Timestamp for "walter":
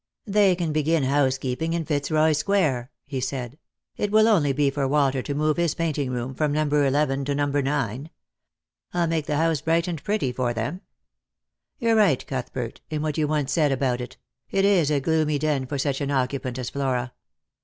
4.87-5.21